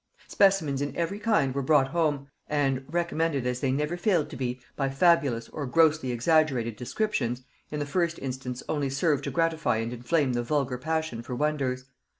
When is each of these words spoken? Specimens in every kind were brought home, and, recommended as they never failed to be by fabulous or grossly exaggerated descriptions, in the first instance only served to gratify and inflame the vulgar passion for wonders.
Specimens 0.27 0.81
in 0.81 0.97
every 0.97 1.19
kind 1.19 1.53
were 1.53 1.61
brought 1.61 1.89
home, 1.89 2.25
and, 2.47 2.83
recommended 2.91 3.45
as 3.45 3.59
they 3.59 3.71
never 3.71 3.95
failed 3.97 4.31
to 4.31 4.35
be 4.35 4.59
by 4.75 4.89
fabulous 4.89 5.47
or 5.49 5.67
grossly 5.67 6.11
exaggerated 6.11 6.75
descriptions, 6.75 7.43
in 7.69 7.77
the 7.79 7.85
first 7.85 8.17
instance 8.17 8.63
only 8.67 8.89
served 8.89 9.23
to 9.25 9.29
gratify 9.29 9.75
and 9.77 9.93
inflame 9.93 10.33
the 10.33 10.41
vulgar 10.41 10.79
passion 10.79 11.21
for 11.21 11.35
wonders. 11.35 11.85